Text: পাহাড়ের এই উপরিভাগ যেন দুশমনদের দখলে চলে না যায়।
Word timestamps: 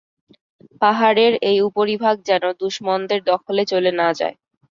পাহাড়ের 0.81 1.33
এই 1.49 1.57
উপরিভাগ 1.69 2.15
যেন 2.29 2.43
দুশমনদের 2.59 3.19
দখলে 3.25 3.63
চলে 3.71 3.91
না 3.93 4.07
যায়। 4.19 4.35